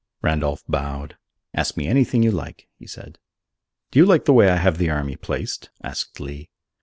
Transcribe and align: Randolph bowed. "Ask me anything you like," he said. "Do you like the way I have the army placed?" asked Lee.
Randolph 0.23 0.63
bowed. 0.67 1.15
"Ask 1.53 1.77
me 1.77 1.85
anything 1.85 2.23
you 2.23 2.31
like," 2.31 2.67
he 2.79 2.87
said. 2.87 3.19
"Do 3.91 3.99
you 3.99 4.05
like 4.07 4.25
the 4.25 4.33
way 4.33 4.49
I 4.49 4.57
have 4.57 4.79
the 4.79 4.89
army 4.89 5.15
placed?" 5.15 5.69
asked 5.83 6.19
Lee. 6.19 6.49